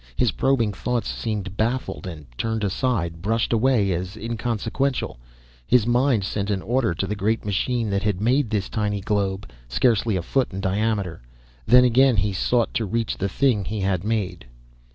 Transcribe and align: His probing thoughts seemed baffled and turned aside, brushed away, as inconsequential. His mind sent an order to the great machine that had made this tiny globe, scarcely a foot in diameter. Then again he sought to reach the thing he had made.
His 0.15 0.31
probing 0.31 0.73
thoughts 0.73 1.07
seemed 1.07 1.55
baffled 1.55 2.07
and 2.07 2.25
turned 2.35 2.63
aside, 2.63 3.21
brushed 3.21 3.53
away, 3.53 3.91
as 3.91 4.17
inconsequential. 4.17 5.19
His 5.67 5.85
mind 5.85 6.23
sent 6.23 6.49
an 6.49 6.63
order 6.63 6.95
to 6.95 7.05
the 7.05 7.15
great 7.15 7.45
machine 7.45 7.91
that 7.91 8.01
had 8.01 8.19
made 8.19 8.49
this 8.49 8.67
tiny 8.67 9.01
globe, 9.01 9.47
scarcely 9.67 10.15
a 10.15 10.23
foot 10.23 10.51
in 10.51 10.59
diameter. 10.59 11.21
Then 11.67 11.83
again 11.83 12.17
he 12.17 12.33
sought 12.33 12.73
to 12.73 12.85
reach 12.87 13.15
the 13.19 13.29
thing 13.29 13.63
he 13.63 13.81
had 13.81 14.03
made. 14.03 14.47